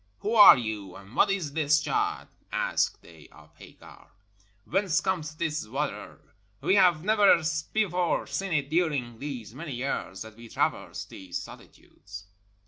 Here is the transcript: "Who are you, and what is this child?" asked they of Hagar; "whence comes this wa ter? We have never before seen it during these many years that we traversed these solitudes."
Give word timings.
"Who 0.21 0.33
are 0.33 0.57
you, 0.57 0.95
and 0.95 1.15
what 1.15 1.29
is 1.29 1.53
this 1.53 1.79
child?" 1.79 2.27
asked 2.51 3.03
they 3.03 3.27
of 3.31 3.55
Hagar; 3.57 4.09
"whence 4.65 4.99
comes 4.99 5.35
this 5.35 5.67
wa 5.67 5.85
ter? 5.85 6.19
We 6.59 6.73
have 6.73 7.03
never 7.03 7.39
before 7.71 8.25
seen 8.25 8.53
it 8.53 8.71
during 8.71 9.19
these 9.19 9.53
many 9.53 9.75
years 9.75 10.23
that 10.23 10.37
we 10.37 10.49
traversed 10.49 11.09
these 11.11 11.37
solitudes." 11.37 12.25